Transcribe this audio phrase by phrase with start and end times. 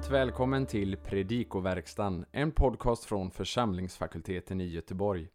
[0.00, 5.28] Varmt välkommen till Predikoverkstan, en podcast från församlingsfakulteten i Göteborg.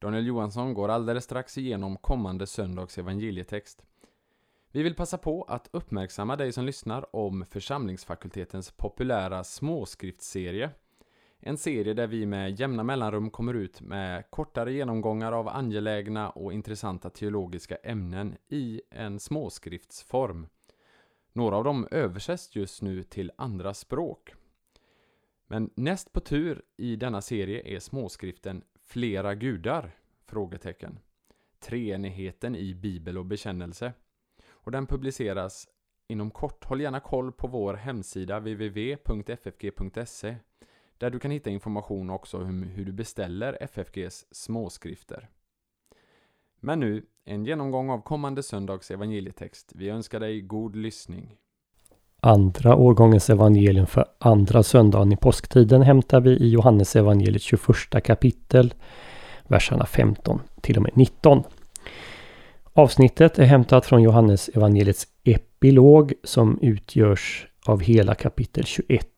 [0.00, 3.82] Daniel Johansson går alldeles strax igenom kommande söndags evangelietext.
[4.72, 10.70] Vi vill passa på att uppmärksamma dig som lyssnar om församlingsfakultetens populära småskriftsserie.
[11.40, 16.52] En serie där vi med jämna mellanrum kommer ut med kortare genomgångar av angelägna och
[16.52, 20.46] intressanta teologiska ämnen i en småskriftsform.
[21.32, 24.34] Några av dem översätts just nu till andra språk.
[25.46, 29.96] Men näst på tur i denna serie är småskriften Flera gudar?
[30.24, 30.98] Frågetecken.
[31.58, 33.92] Treenigheten i bibel och bekännelse.
[34.50, 35.68] Och den publiceras
[36.08, 36.64] inom kort.
[36.64, 40.36] Håll gärna koll på vår hemsida www.ffg.se
[40.98, 45.28] där du kan hitta information också om hur du beställer FFGs småskrifter.
[46.60, 49.72] Men nu, en genomgång av kommande söndags evangelietext.
[49.74, 51.34] Vi önskar dig god lyssning.
[52.20, 58.74] Andra årgångens evangelium för andra söndagen i påsktiden hämtar vi i Johannes evangeliet 21 kapitel,
[59.48, 61.42] verserna 15 till och med 19.
[62.72, 69.08] Avsnittet är hämtat från Johannes evangeliets epilog som utgörs av hela kapitel 21.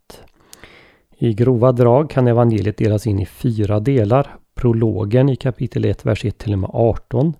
[1.19, 4.37] I grova drag kan evangeliet delas in i fyra delar.
[4.55, 7.35] Prologen i kapitel 1, vers 1 till och med 18.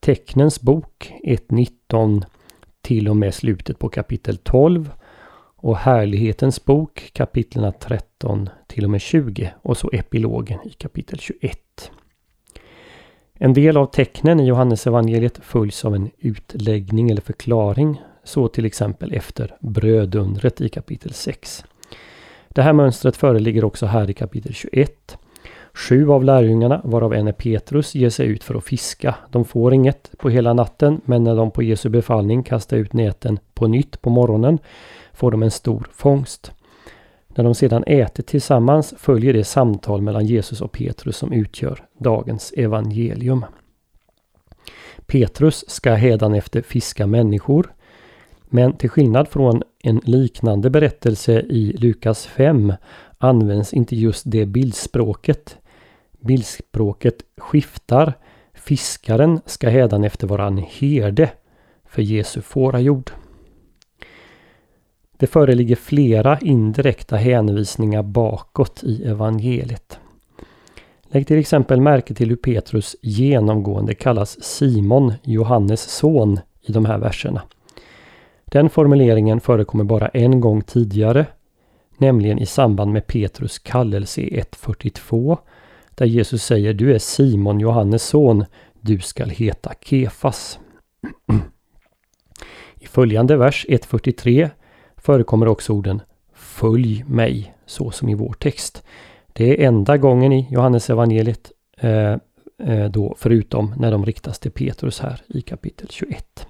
[0.00, 2.24] Tecknens bok 1.19
[2.80, 4.90] till och med slutet på kapitel 12.
[5.58, 11.90] Och Härlighetens bok kapitlen 13 till och med 20 och så epilogen i kapitel 21.
[13.34, 18.02] En del av tecknen i Johannesevangeliet följs av en utläggning eller förklaring.
[18.24, 21.64] Så till exempel efter brödundret i kapitel 6.
[22.48, 25.18] Det här mönstret föreligger också här i kapitel 21.
[25.76, 29.14] Sju av lärjungarna, varav en är Petrus, ger sig ut för att fiska.
[29.30, 33.38] De får inget på hela natten, men när de på Jesu befallning kastar ut näten
[33.54, 34.58] på nytt på morgonen
[35.12, 36.52] får de en stor fångst.
[37.28, 42.52] När de sedan äter tillsammans följer det samtal mellan Jesus och Petrus som utgör dagens
[42.56, 43.44] evangelium.
[45.06, 47.72] Petrus ska hädanefter fiska människor.
[48.44, 52.72] Men till skillnad från en liknande berättelse i Lukas 5
[53.18, 55.58] används inte just det bildspråket.
[56.20, 58.14] Bildspråket skiftar.
[58.54, 61.30] Fiskaren ska hädanefter vara en herde
[61.84, 63.10] för Jesu fårajord.
[65.18, 69.98] Det föreligger flera indirekta hänvisningar bakåt i evangeliet.
[71.08, 76.98] Lägg till exempel märke till hur Petrus genomgående kallas Simon, Johannes son, i de här
[76.98, 77.42] verserna.
[78.44, 81.26] Den formuleringen förekommer bara en gång tidigare,
[81.98, 85.38] nämligen i samband med Petrus kallelse i 1.42,
[85.96, 88.44] där Jesus säger Du är Simon, Johannes son,
[88.80, 90.58] du skall heta Kefas.
[92.80, 94.50] I följande vers 1.43
[94.96, 96.02] förekommer också orden
[96.34, 98.82] Följ mig, så som i vår text.
[99.32, 102.12] Det är enda gången i Johannes evangeliet eh,
[102.62, 106.46] eh, då förutom när de riktas till Petrus här i kapitel 21.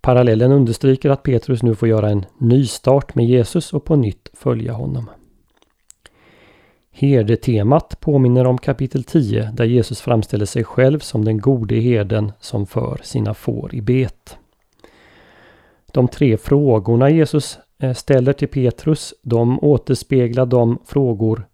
[0.00, 4.72] Parallellen understryker att Petrus nu får göra en nystart med Jesus och på nytt följa
[4.72, 5.10] honom.
[6.94, 12.66] Herdetemat påminner om kapitel 10 där Jesus framställer sig själv som den gode herden som
[12.66, 14.36] för sina får i bet.
[15.92, 21.46] De tre frågorna Jesus eh, ställer till Petrus, de återspeglar de frågor,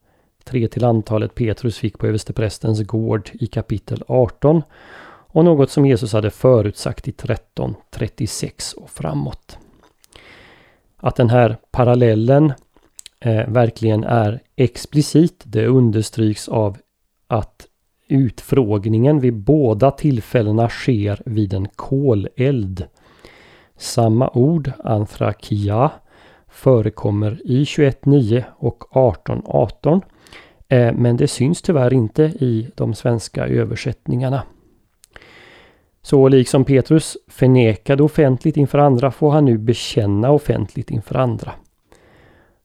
[0.45, 4.63] tre till antalet Petrus fick på översteprästens gård i kapitel 18
[5.31, 9.59] och något som Jesus hade förutsagt i 13, 36 och framåt.
[10.97, 12.53] Att den här parallellen
[13.21, 16.77] eh, verkligen är explicit, det understryks av
[17.27, 17.67] att
[18.09, 22.87] utfrågningen vid båda tillfällena sker vid en koleld.
[23.77, 25.91] Samma ord, anthrakia,
[26.49, 30.03] förekommer i 21.9 och 18.18
[30.69, 34.43] eh, men det syns tyvärr inte i de svenska översättningarna.
[36.03, 41.53] Så liksom Petrus förnekade offentligt inför andra får han nu bekänna offentligt inför andra.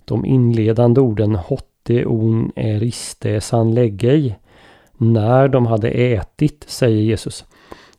[0.06, 4.40] De inledande orden hotte on eriste san läggej
[4.98, 7.46] när de hade ätit, säger Jesus,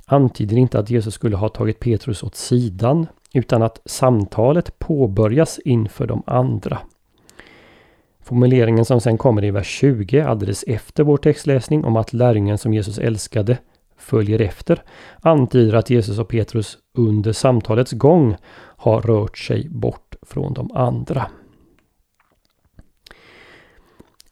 [0.07, 6.07] antyder inte att Jesus skulle ha tagit Petrus åt sidan utan att samtalet påbörjas inför
[6.07, 6.79] de andra.
[8.23, 12.75] Formuleringen som sen kommer i vers 20 alldeles efter vår textläsning om att lärjungen som
[12.75, 13.59] Jesus älskade
[13.97, 14.83] följer efter
[15.21, 18.37] antyder att Jesus och Petrus under samtalets gång
[18.77, 21.27] har rört sig bort från de andra.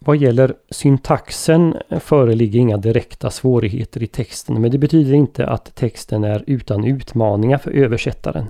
[0.05, 6.25] Vad gäller syntaxen föreligger inga direkta svårigheter i texten men det betyder inte att texten
[6.25, 8.47] är utan utmaningar för översättaren.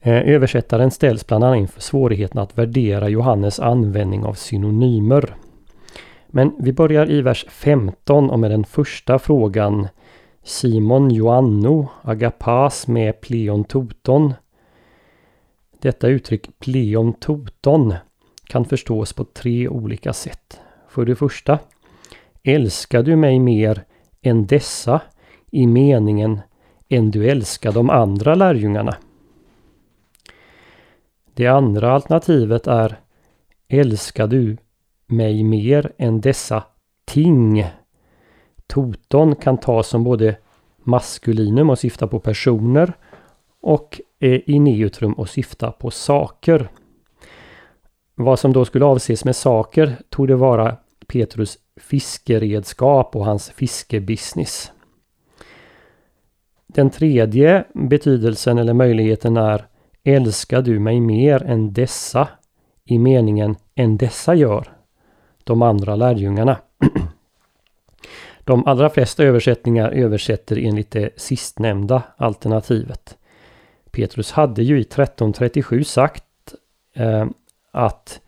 [0.00, 5.36] Eh, översättaren ställs bland annat inför svårigheten att värdera Johannes användning av synonymer.
[6.26, 9.88] Men vi börjar i vers 15 och med den första frågan
[10.42, 14.34] Simon Joanno agapas med pleon toton.
[15.80, 17.94] Detta uttryck pleon toton
[18.46, 20.60] kan förstås på tre olika sätt.
[20.88, 21.58] För det första
[22.44, 23.84] Älskar du mig mer
[24.22, 25.00] än dessa
[25.50, 26.40] i meningen
[26.88, 28.96] än du älskar de andra lärjungarna?
[31.34, 33.00] Det andra alternativet är
[33.68, 34.56] Älskar du
[35.06, 36.64] mig mer än dessa
[37.04, 37.66] ting?
[38.66, 40.36] Toton kan tas som både
[40.84, 42.92] maskulinum och syfta på personer
[43.60, 46.70] och eh, i neutrum och syfta på saker.
[48.14, 50.76] Vad som då skulle avses med saker tog det vara
[51.06, 54.72] Petrus fiskeredskap och hans fiskebusiness.
[56.66, 59.66] Den tredje betydelsen eller möjligheten är
[60.04, 62.28] Älskar du mig mer än dessa
[62.84, 64.72] i meningen än dessa gör,
[65.44, 66.56] de andra lärjungarna.
[68.44, 73.18] De allra flesta översättningar översätter enligt det sistnämnda alternativet.
[73.90, 76.24] Petrus hade ju i 1337 sagt
[76.94, 77.26] eh,
[77.72, 78.20] att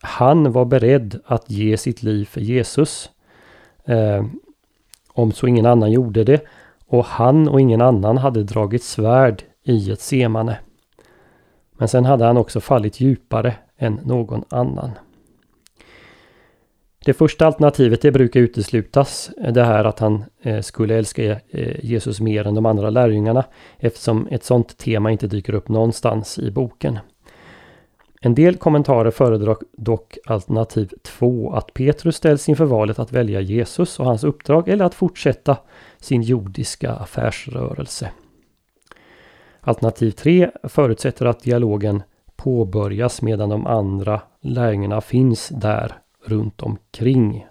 [0.00, 3.10] han var beredd att ge sitt liv för Jesus.
[3.84, 4.24] Eh,
[5.12, 6.40] om så ingen annan gjorde det.
[6.86, 10.58] Och han och ingen annan hade dragit svärd i ett semane.
[11.78, 14.90] Men sen hade han också fallit djupare än någon annan.
[17.04, 19.30] Det första alternativet det brukar uteslutas.
[19.50, 23.44] Det här att han eh, skulle älska eh, Jesus mer än de andra lärjungarna.
[23.78, 26.98] Eftersom ett sådant tema inte dyker upp någonstans i boken.
[28.26, 34.00] En del kommentarer föredrar dock alternativ 2 att Petrus ställs inför valet att välja Jesus
[34.00, 35.56] och hans uppdrag eller att fortsätta
[36.00, 38.10] sin jordiska affärsrörelse.
[39.60, 42.02] Alternativ 3 förutsätter att dialogen
[42.36, 47.46] påbörjas medan de andra lärjungarna finns där runt omkring.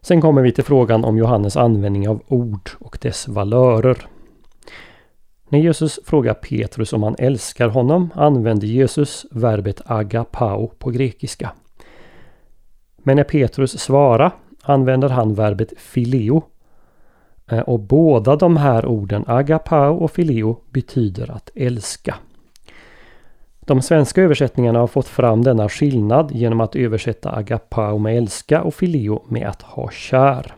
[0.00, 4.06] Sen kommer vi till frågan om Johannes användning av ord och dess valörer.
[5.52, 11.52] När Jesus frågar Petrus om han älskar honom använder Jesus verbet agapao på grekiska.
[12.96, 14.32] Men när Petrus svarar
[14.62, 16.42] använder han verbet fileo.
[17.50, 22.14] Eh, och båda de här orden agapao och fileo betyder att älska.
[23.60, 28.74] De svenska översättningarna har fått fram denna skillnad genom att översätta agapao med älska och
[28.74, 30.54] fileo med att ha kär.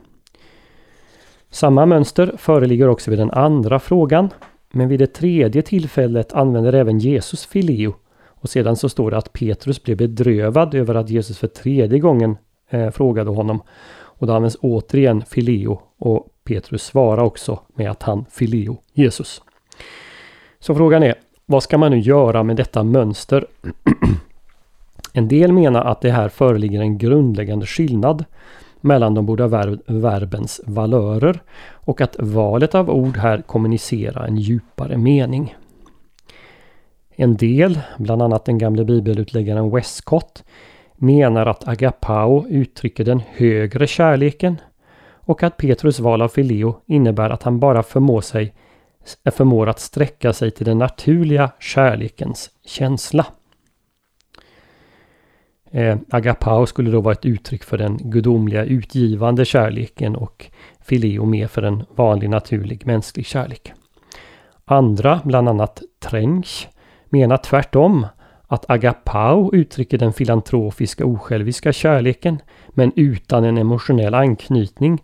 [1.50, 4.30] Samma mönster föreligger också vid den andra frågan
[4.74, 7.94] men vid det tredje tillfället använder även Jesus filio.
[8.26, 12.36] Och sedan så står det att Petrus blev bedrövad över att Jesus för tredje gången
[12.70, 13.62] eh, frågade honom.
[13.92, 19.42] Och då används återigen filio och Petrus svarar också med att han filio Jesus.
[20.58, 21.14] Så frågan är,
[21.46, 23.46] vad ska man nu göra med detta mönster?
[25.12, 28.24] en del menar att det här föreligger en grundläggande skillnad
[28.84, 31.42] mellan de båda ver verbens valörer
[31.72, 35.56] och att valet av ord här kommunicerar en djupare mening.
[37.16, 40.44] En del, bland annat den gamle bibelutläggaren Westcott,
[40.96, 44.56] menar att agapao uttrycker den högre kärleken
[45.14, 48.54] och att Petrus val av fileo innebär att han bara förmår, sig,
[49.24, 53.26] förmår att sträcka sig till den naturliga kärlekens känsla.
[55.74, 60.50] Eh, agapao skulle då vara ett uttryck för den gudomliga utgivande kärleken och
[60.80, 63.72] fileo mer för en vanlig naturlig mänsklig kärlek.
[64.64, 66.68] Andra, bland annat Trench,
[67.08, 68.06] menar tvärtom
[68.46, 72.38] att agapao uttrycker den filantrofiska osjälviska kärleken
[72.68, 75.02] men utan en emotionell anknytning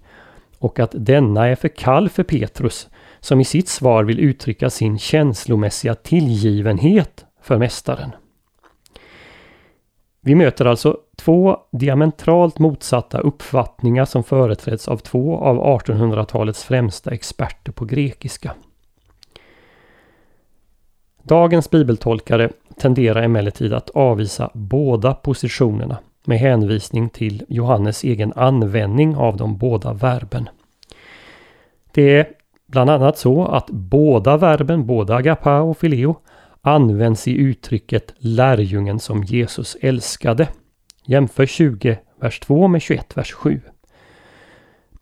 [0.59, 2.89] och att denna är för kall för Petrus
[3.21, 8.11] som i sitt svar vill uttrycka sin känslomässiga tillgivenhet för Mästaren.
[10.23, 17.73] Vi möter alltså två diametralt motsatta uppfattningar som företräds av två av 1800-talets främsta experter
[17.73, 18.55] på grekiska.
[21.23, 29.37] Dagens bibeltolkare tenderar emellertid att avvisa båda positionerna med hänvisning till Johannes egen användning av
[29.37, 30.49] de båda verben.
[31.93, 32.29] Det är
[32.67, 36.17] bland annat så att båda verben, både agapao och fileo,
[36.63, 40.49] används i uttrycket lärjungen som Jesus älskade.
[41.05, 43.61] Jämför 20, vers 2 med 21, vers 7.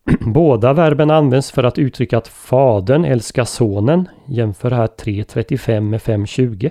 [0.21, 4.09] Båda verben används för att uttrycka att Fadern älskar Sonen.
[4.27, 6.71] Jämför här 3.35 med 5.20.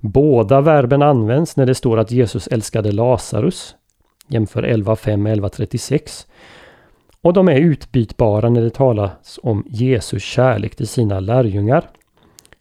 [0.00, 3.74] Båda verben används när det står att Jesus älskade Lazarus.
[4.28, 6.26] Jämför 11.5 med 11.36.
[7.20, 11.90] Och de är utbytbara när det talas om Jesus kärlek till sina lärjungar.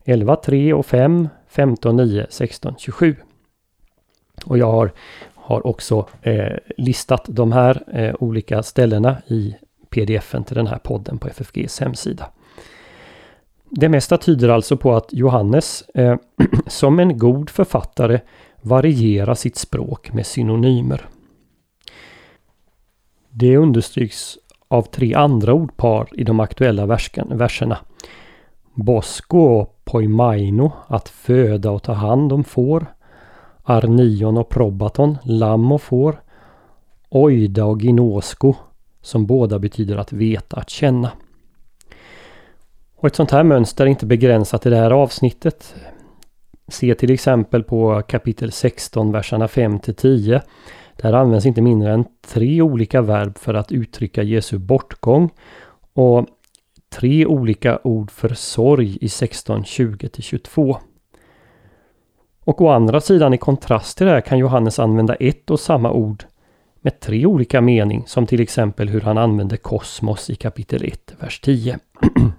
[0.06, 3.16] 11.3 och 5, 15, 9, 16, 27.
[4.46, 4.92] Och jag har,
[5.36, 9.56] har också eh, listat de här eh, olika ställena i
[9.90, 12.30] pdfen till den här podden på FFGs hemsida.
[13.70, 16.16] Det mesta tyder alltså på att Johannes eh,
[16.68, 18.20] som en god författare
[18.62, 21.08] varierar sitt språk med synonymer.
[23.30, 27.78] Det understryks av tre andra ordpar i de aktuella versken, verserna.
[28.74, 32.86] Bosko och poimaino, att föda och ta hand om får.
[33.64, 36.22] Arnion och probaton, lamm och får.
[37.10, 38.54] Oida och ginosko,
[39.02, 41.12] som båda betyder att veta, att känna.
[42.96, 45.76] Och ett sånt här mönster är inte begränsat till det här avsnittet.
[46.68, 50.42] Se till exempel på kapitel 16, verserna 5 till 10.
[50.96, 55.30] Där används inte mindre än tre olika verb för att uttrycka Jesu bortgång
[55.94, 56.28] och
[56.94, 60.78] tre olika ord för sorg i 16, 20 till 22.
[62.44, 65.92] Och å andra sidan i kontrast till det här kan Johannes använda ett och samma
[65.92, 66.24] ord
[66.82, 71.40] med tre olika mening som till exempel hur han använder kosmos i kapitel 1, vers
[71.40, 71.80] 10.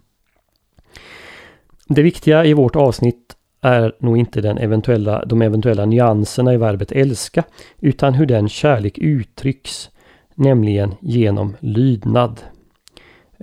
[1.88, 6.92] Det viktiga i vårt avsnitt är nog inte den eventuella, de eventuella nyanserna i verbet
[6.92, 7.44] älska
[7.80, 9.90] utan hur den kärlek uttrycks,
[10.34, 12.40] nämligen genom lydnad.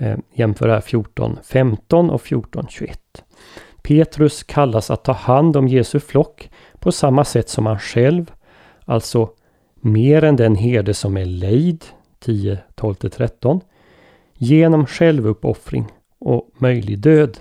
[0.01, 2.97] Eh, jämför här 14.15 och 14.21.
[3.81, 8.31] Petrus kallas att ta hand om Jesu flock på samma sätt som han själv,
[8.85, 9.29] alltså
[9.75, 11.85] mer än den herde som är lejd,
[12.19, 13.61] 10, 12-13,
[14.33, 15.87] genom självuppoffring
[16.19, 17.39] och möjlig död.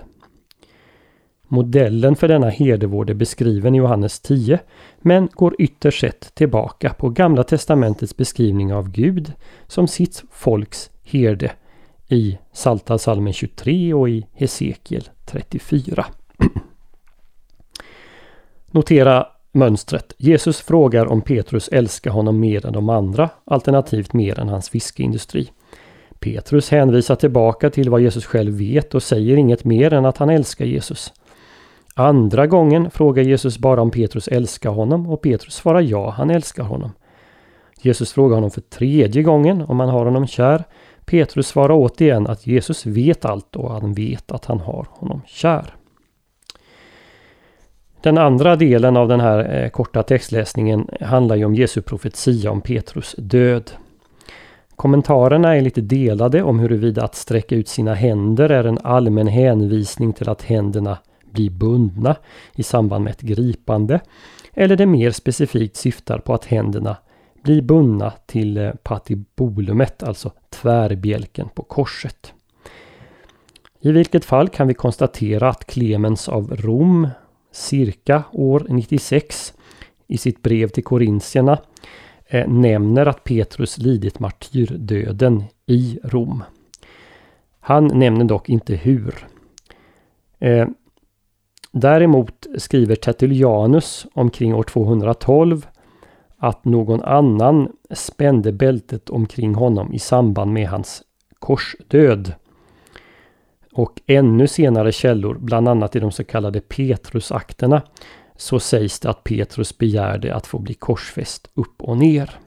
[1.47, 4.59] Modellen för denna herdevård är beskriven i Johannes 10
[4.99, 9.33] men går ytterst sett tillbaka på Gamla Testamentets beskrivning av Gud
[9.67, 11.51] som sitt folks herde
[12.11, 16.05] i Salta salmen 23 och i Hesekiel 34.
[18.71, 20.13] Notera mönstret.
[20.17, 25.49] Jesus frågar om Petrus älskar honom mer än de andra, alternativt mer än hans fiskeindustri.
[26.19, 30.29] Petrus hänvisar tillbaka till vad Jesus själv vet och säger inget mer än att han
[30.29, 31.13] älskar Jesus.
[31.95, 36.63] Andra gången frågar Jesus bara om Petrus älskar honom och Petrus svarar ja, han älskar
[36.63, 36.91] honom.
[37.81, 40.63] Jesus frågar honom för tredje gången om han har honom kär.
[41.11, 45.75] Petrus svarar återigen att Jesus vet allt och han vet att han har honom kär.
[48.01, 52.61] Den andra delen av den här eh, korta textläsningen handlar ju om Jesu profetia om
[52.61, 53.71] Petrus död.
[54.75, 60.13] Kommentarerna är lite delade om huruvida att sträcka ut sina händer är en allmän hänvisning
[60.13, 60.97] till att händerna
[61.31, 62.15] blir bundna
[62.55, 63.99] i samband med ett gripande
[64.53, 66.97] eller det mer specifikt syftar på att händerna
[67.43, 72.33] blir bundna till eh, patibolumet, alltså tvärbjälken på korset.
[73.79, 77.07] I vilket fall kan vi konstatera att Clemens av Rom
[77.51, 79.53] cirka år 96
[80.07, 81.59] i sitt brev till korintierna
[82.25, 86.43] eh, nämner att Petrus lidit martyrdöden i Rom.
[87.59, 89.27] Han nämner dock inte hur.
[90.39, 90.67] Eh,
[91.73, 95.67] Däremot skriver Tertullianus omkring år 212
[96.43, 101.03] att någon annan spände bältet omkring honom i samband med hans
[101.39, 102.33] korsdöd.
[103.73, 107.81] Och ännu senare källor, bland annat i de så kallade Petrusakterna,
[108.35, 112.39] så sägs det att Petrus begärde att få bli korsfäst upp och ner.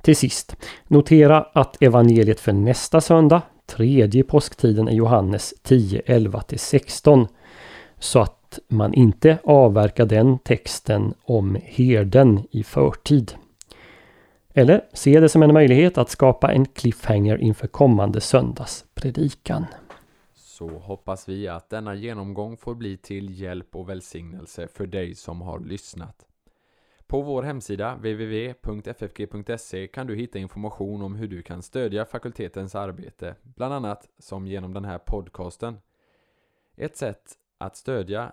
[0.00, 0.56] Till sist,
[0.86, 7.26] notera att evangeliet för nästa söndag, tredje påsktiden, är Johannes 10, 11 16
[7.98, 13.34] så att man inte avverkar den texten om herden i förtid.
[14.54, 19.66] Eller se det som en möjlighet att skapa en cliffhanger inför kommande söndags predikan.
[20.34, 25.40] Så hoppas vi att denna genomgång får bli till hjälp och välsignelse för dig som
[25.40, 26.26] har lyssnat.
[27.06, 33.34] På vår hemsida www.ffg.se kan du hitta information om hur du kan stödja fakultetens arbete,
[33.42, 35.78] bland annat som genom den här podcasten.
[36.76, 38.32] Ett sätt att stödja